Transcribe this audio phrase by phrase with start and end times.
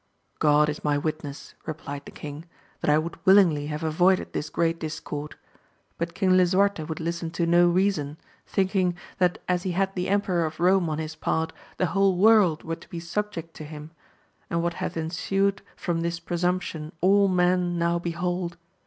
[0.39, 2.45] God is my witness, replied the king,
[2.79, 5.35] that I would willingly have avoided this great discord;
[5.99, 8.17] but King Lisuarte would listen to no reason,
[8.47, 12.63] thinking, that as he had the Emperor of Kome on his part, the whole world
[12.63, 13.91] were to be subject to him,
[14.49, 18.57] and what hath ensued from this presumption all men now behold.